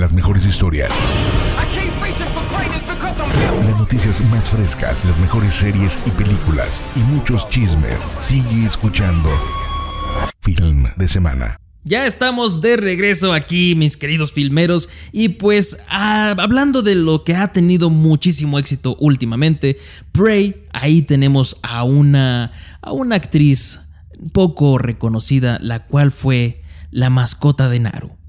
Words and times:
las 0.00 0.12
mejores 0.12 0.46
historias. 0.46 0.90
Las 3.66 3.78
noticias 3.78 4.20
más 4.30 4.48
frescas, 4.48 5.04
las 5.04 5.18
mejores 5.18 5.54
series 5.54 5.98
y 6.06 6.10
películas 6.10 6.68
y 6.96 7.00
muchos 7.00 7.46
chismes. 7.50 7.98
Sigue 8.18 8.66
escuchando 8.66 9.28
Film 10.40 10.86
de 10.96 11.06
Semana. 11.06 11.60
Ya 11.84 12.06
estamos 12.06 12.62
de 12.62 12.78
regreso 12.78 13.34
aquí, 13.34 13.74
mis 13.74 13.98
queridos 13.98 14.32
filmeros, 14.32 14.88
y 15.12 15.30
pues 15.30 15.84
ah, 15.90 16.34
hablando 16.38 16.82
de 16.82 16.94
lo 16.94 17.24
que 17.24 17.36
ha 17.36 17.52
tenido 17.52 17.90
muchísimo 17.90 18.58
éxito 18.58 18.96
últimamente, 19.00 19.78
Prey, 20.12 20.62
ahí 20.72 21.02
tenemos 21.02 21.58
a 21.62 21.84
una, 21.84 22.52
a 22.80 22.92
una 22.92 23.16
actriz 23.16 23.92
poco 24.32 24.78
reconocida, 24.78 25.58
la 25.60 25.86
cual 25.86 26.10
fue 26.10 26.62
la 26.90 27.10
mascota 27.10 27.68
de 27.68 27.80
Naru. 27.80 28.19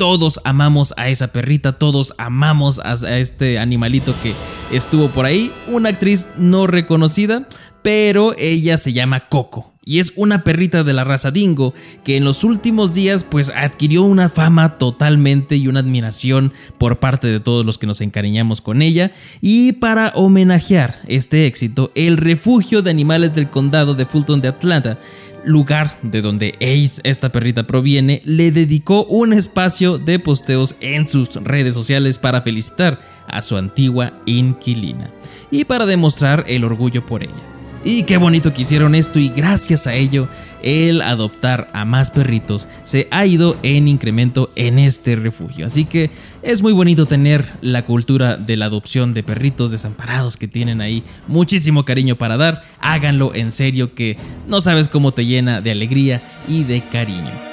Todos 0.00 0.40
amamos 0.44 0.94
a 0.96 1.10
esa 1.10 1.30
perrita, 1.30 1.72
todos 1.72 2.14
amamos 2.16 2.80
a, 2.82 2.94
este 3.18 3.58
animalito 3.58 4.14
que 4.22 4.34
estuvo 4.72 5.10
por 5.10 5.26
ahí, 5.26 5.52
una 5.66 5.90
actriz 5.90 6.30
no 6.38 6.66
reconocida, 6.66 7.46
pero 7.82 8.34
ella 8.38 8.78
se 8.78 8.94
llama 8.94 9.28
Coco 9.28 9.74
y 9.84 9.98
es 9.98 10.12
una 10.16 10.44
perrita 10.44 10.84
de 10.84 10.92
la 10.92 11.04
raza 11.04 11.30
dingo 11.30 11.74
que 12.04 12.16
en 12.16 12.24
los 12.24 12.44
últimos 12.44 12.94
días 12.94 13.24
pues 13.24 13.50
adquirió 13.50 14.02
una 14.02 14.28
fama 14.28 14.78
totalmente 14.78 15.56
y 15.56 15.68
una 15.68 15.80
admiración 15.80 16.52
por 16.78 17.00
parte 17.00 17.26
de 17.26 17.40
todos 17.40 17.66
los 17.66 17.76
que 17.76 17.86
nos 17.86 18.00
encariñamos 18.00 18.60
con 18.60 18.82
ella 18.82 19.10
y 19.40 19.72
para 19.72 20.12
homenajear 20.14 21.00
este 21.08 21.46
éxito 21.46 21.92
el 21.94 22.18
refugio 22.18 22.82
de 22.82 22.90
animales 22.90 23.34
del 23.34 23.50
condado 23.50 23.94
de 23.94 24.04
Fulton 24.04 24.40
de 24.40 24.48
Atlanta 24.48 24.98
lugar 25.44 25.96
de 26.02 26.22
donde 26.22 26.54
Ace, 26.60 27.00
esta 27.04 27.32
perrita 27.32 27.66
proviene, 27.66 28.22
le 28.24 28.52
dedicó 28.52 29.04
un 29.04 29.32
espacio 29.32 29.98
de 29.98 30.18
posteos 30.18 30.76
en 30.80 31.08
sus 31.08 31.34
redes 31.36 31.74
sociales 31.74 32.18
para 32.18 32.42
felicitar 32.42 33.00
a 33.26 33.42
su 33.42 33.56
antigua 33.56 34.12
inquilina 34.26 35.10
y 35.50 35.64
para 35.64 35.86
demostrar 35.86 36.44
el 36.48 36.64
orgullo 36.64 37.04
por 37.06 37.22
ella. 37.22 37.49
Y 37.82 38.02
qué 38.02 38.18
bonito 38.18 38.52
que 38.52 38.62
hicieron 38.62 38.94
esto 38.94 39.18
y 39.18 39.30
gracias 39.30 39.86
a 39.86 39.94
ello 39.94 40.28
el 40.62 41.00
adoptar 41.00 41.70
a 41.72 41.86
más 41.86 42.10
perritos 42.10 42.68
se 42.82 43.08
ha 43.10 43.24
ido 43.24 43.56
en 43.62 43.88
incremento 43.88 44.52
en 44.54 44.78
este 44.78 45.16
refugio. 45.16 45.64
Así 45.64 45.86
que 45.86 46.10
es 46.42 46.60
muy 46.62 46.74
bonito 46.74 47.06
tener 47.06 47.46
la 47.62 47.86
cultura 47.86 48.36
de 48.36 48.58
la 48.58 48.66
adopción 48.66 49.14
de 49.14 49.22
perritos 49.22 49.70
desamparados 49.70 50.36
que 50.36 50.46
tienen 50.46 50.82
ahí 50.82 51.02
muchísimo 51.26 51.86
cariño 51.86 52.16
para 52.16 52.36
dar. 52.36 52.62
Háganlo 52.80 53.34
en 53.34 53.50
serio 53.50 53.94
que 53.94 54.18
no 54.46 54.60
sabes 54.60 54.88
cómo 54.88 55.12
te 55.12 55.24
llena 55.24 55.62
de 55.62 55.70
alegría 55.70 56.22
y 56.48 56.64
de 56.64 56.82
cariño. 56.82 57.49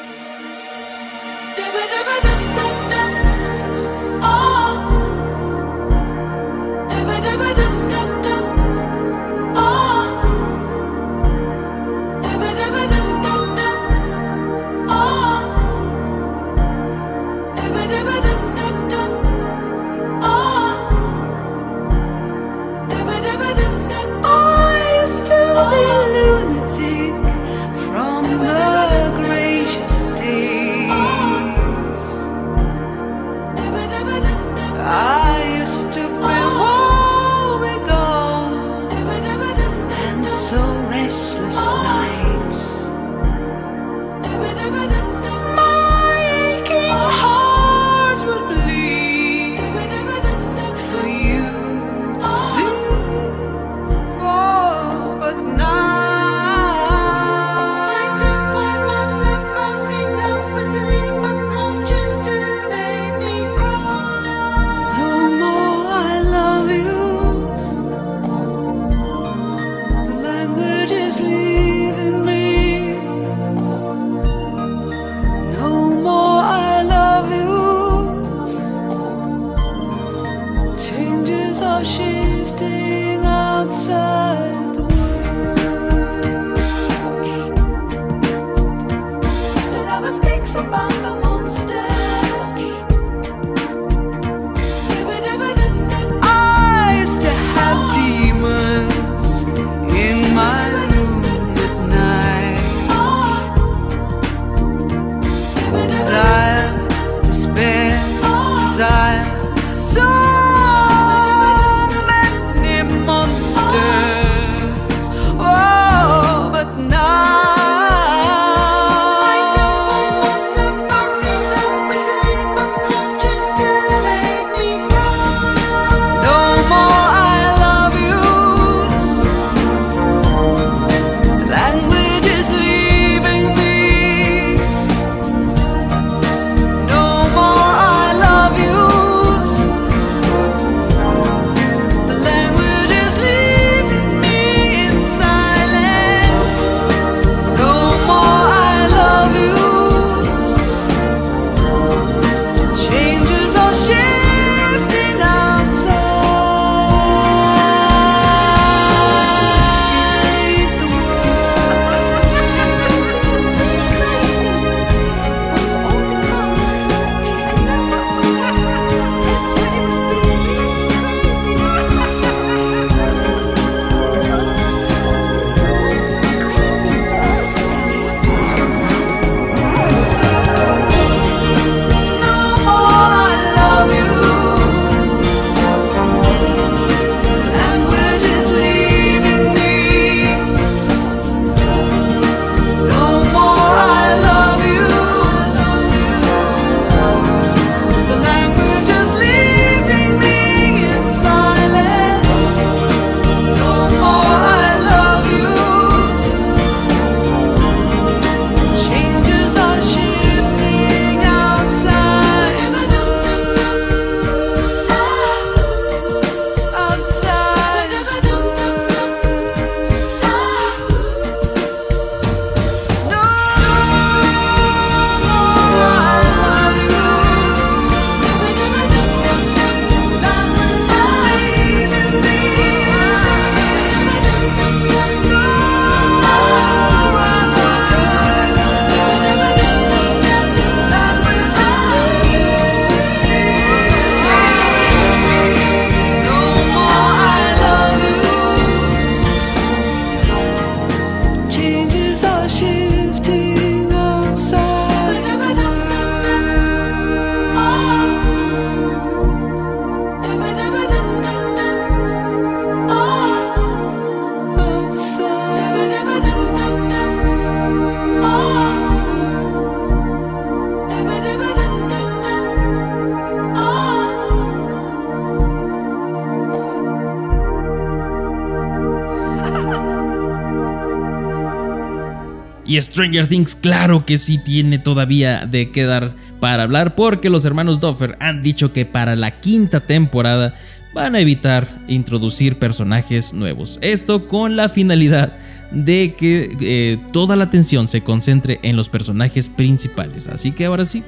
Y 282.68 282.80
Stranger 282.82 283.28
Things, 283.28 283.56
claro 283.56 284.06
que 284.06 284.18
sí 284.18 284.38
tiene 284.38 284.78
todavía 284.78 285.46
de 285.46 285.72
qué 285.72 285.86
dar 285.86 286.14
para 286.42 286.64
hablar, 286.64 286.96
porque 286.96 287.30
los 287.30 287.46
hermanos 287.46 287.80
Duffer 287.80 288.18
han 288.20 288.42
dicho 288.42 288.74
que 288.74 288.86
para 288.86 289.16
la 289.16 289.40
quinta 289.40 289.80
temporada 289.80 290.54
van 290.94 291.16
a 291.16 291.22
evitar 291.22 291.68
introducir 291.88 292.60
personajes 292.60 293.34
nuevos. 293.34 293.80
Esto 293.82 294.28
con 294.28 294.58
la 294.58 294.68
finalidad 294.68 295.32
de 295.72 296.14
que 296.18 296.58
eh, 296.60 296.98
toda 297.14 297.36
la 297.36 297.46
atención 297.46 297.88
se 297.88 298.02
concentre 298.02 298.60
en 298.64 298.76
los 298.76 298.90
personajes 298.90 299.48
principales. 299.48 300.28
Así 300.28 300.52
que 300.52 300.66
ahora 300.66 300.84
sí, 300.84 301.04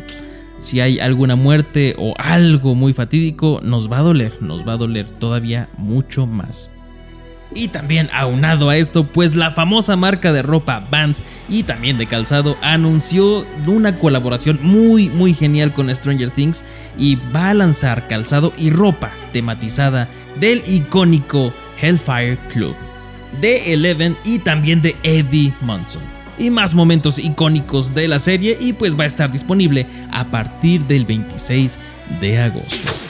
si 0.60 0.80
hay 0.80 1.00
alguna 1.00 1.36
muerte 1.36 1.96
o 1.98 2.14
algo 2.18 2.76
muy 2.76 2.94
fatídico, 2.94 3.60
nos 3.64 3.92
va 3.92 4.00
a 4.00 4.04
doler, 4.04 4.34
nos 4.42 4.66
va 4.66 4.74
a 4.74 4.78
doler 4.78 5.10
todavía 5.12 5.70
mucho 5.78 6.26
más. 6.26 6.70
Y 7.54 7.70
también 7.70 8.10
aunado 8.14 8.70
a 8.70 8.78
esto, 8.78 9.08
pues 9.08 9.36
la 9.36 9.50
famosa 9.50 9.96
marca 9.96 10.32
de 10.32 10.44
ropa 10.44 10.86
Vans 10.92 11.24
y 11.50 11.64
también 11.64 11.98
de 11.98 12.06
calzado 12.06 12.58
anunció 12.62 13.46
una 13.66 13.98
colaboración 13.98 14.60
muy 14.62 15.10
muy 15.10 15.34
genial 15.34 15.74
con 15.74 15.94
Stranger 15.94 16.30
Things 16.30 16.64
y 16.98 17.18
va 17.36 17.50
a 17.50 17.54
lanzar 17.56 18.08
calzado 18.08 18.54
y 18.56 18.70
ropa 18.70 19.12
tematizada 19.34 20.08
del 20.40 20.62
icónico 20.68 21.54
Hellfire 21.82 22.38
Club, 22.50 22.76
de 23.42 23.74
Eleven 23.74 24.16
y 24.24 24.40
también 24.40 24.82
de 24.82 24.96
Eddie 25.02 25.54
Munson. 25.62 26.04
Y 26.38 26.52
más 26.52 26.76
momentos 26.76 27.20
icónicos 27.20 27.94
de 27.94 28.08
la 28.08 28.20
serie 28.20 28.58
y 28.62 28.74
pues 28.74 28.98
va 28.98 29.04
a 29.04 29.08
estar 29.08 29.32
disponible 29.32 29.88
a 30.12 30.26
partir 30.30 30.86
del 30.86 31.06
26 31.06 31.80
de 32.22 32.40
agosto. 32.40 33.09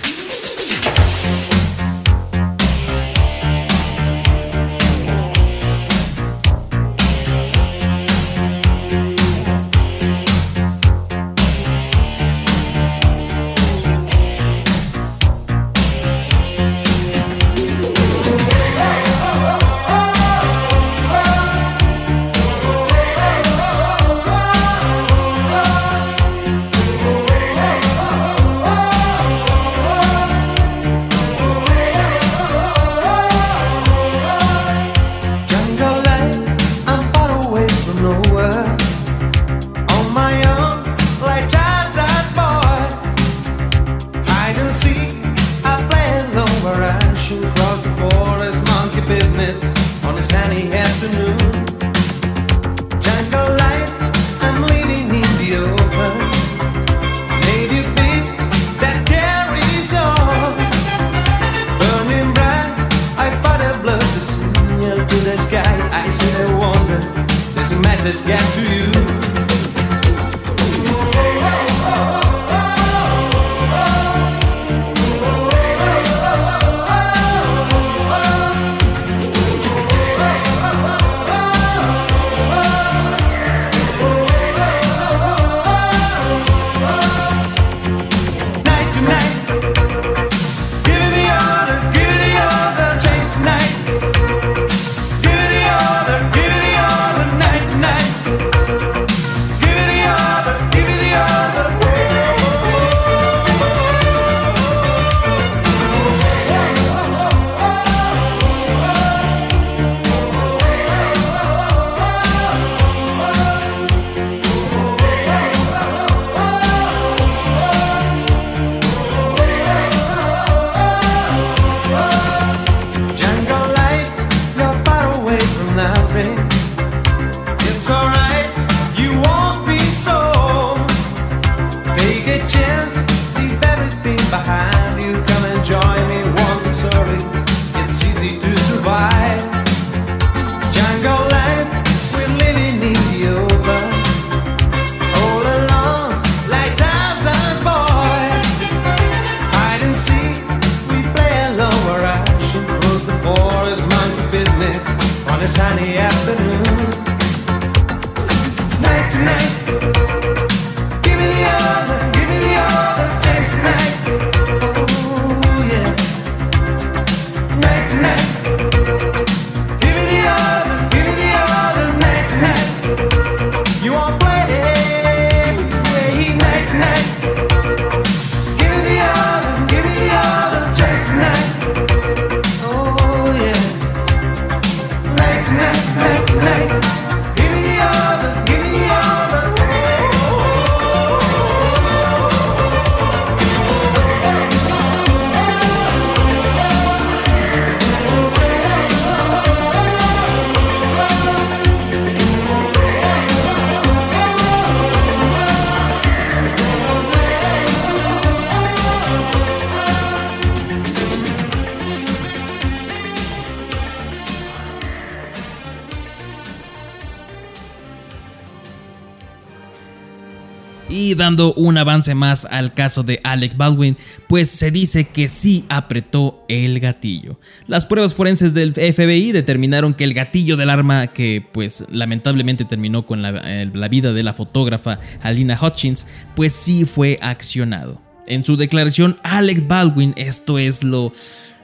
Dando 221.15 221.53
un 221.53 221.77
avance 221.77 222.15
más 222.15 222.45
al 222.45 222.73
caso 222.73 223.03
de 223.03 223.19
Alec 223.23 223.57
Baldwin, 223.57 223.97
pues 224.27 224.49
se 224.49 224.71
dice 224.71 225.07
que 225.07 225.27
sí 225.27 225.65
apretó 225.69 226.45
el 226.47 226.79
gatillo. 226.79 227.39
Las 227.67 227.85
pruebas 227.85 228.13
forenses 228.13 228.53
del 228.53 228.73
FBI 228.73 229.31
determinaron 229.31 229.93
que 229.93 230.03
el 230.03 230.13
gatillo 230.13 230.57
del 230.57 230.69
arma 230.69 231.07
que 231.07 231.45
pues 231.51 231.85
lamentablemente 231.91 232.65
terminó 232.65 233.05
con 233.05 233.21
la, 233.21 233.41
eh, 233.45 233.69
la 233.73 233.87
vida 233.87 234.13
de 234.13 234.23
la 234.23 234.33
fotógrafa 234.33 234.99
Alina 235.21 235.57
Hutchins, 235.61 236.07
pues 236.35 236.53
sí 236.53 236.85
fue 236.85 237.17
accionado. 237.21 238.01
En 238.27 238.43
su 238.43 238.57
declaración, 238.57 239.17
Alec 239.23 239.67
Baldwin, 239.67 240.13
esto 240.15 240.59
es 240.59 240.83
lo, 240.83 241.11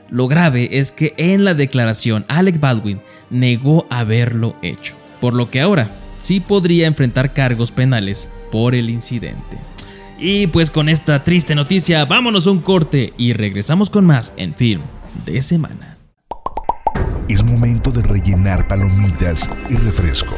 lo 0.09 0.27
grave, 0.27 0.79
es 0.79 0.91
que 0.91 1.13
en 1.17 1.43
la 1.43 1.53
declaración 1.53 2.25
Alec 2.27 2.59
Baldwin 2.59 3.01
negó 3.29 3.85
haberlo 3.89 4.55
hecho. 4.61 4.95
Por 5.21 5.33
lo 5.33 5.49
que 5.49 5.61
ahora 5.61 6.04
sí 6.25 6.39
podría 6.39 6.87
enfrentar 6.87 7.33
cargos 7.33 7.71
penales 7.71 8.33
por 8.51 8.73
el 8.73 8.89
incidente. 8.89 9.59
Y 10.17 10.47
pues 10.47 10.71
con 10.71 10.89
esta 10.89 11.23
triste 11.23 11.53
noticia, 11.53 12.03
vámonos 12.05 12.47
a 12.47 12.51
un 12.51 12.61
corte 12.61 13.13
y 13.17 13.33
regresamos 13.33 13.89
con 13.91 14.05
más 14.05 14.33
en 14.37 14.55
Film 14.55 14.81
de 15.25 15.41
Semana. 15.41 15.97
Es 17.27 17.43
momento 17.43 17.91
de 17.91 18.01
rellenar 18.01 18.67
palomitas 18.67 19.47
y 19.69 19.75
refresco. 19.75 20.35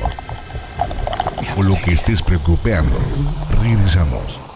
O 1.55 1.63
lo 1.63 1.75
que 1.81 1.93
estés 1.93 2.21
preocupando. 2.21 2.99
Regresamos. 3.61 4.46